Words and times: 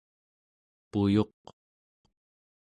puyuq 0.91 1.37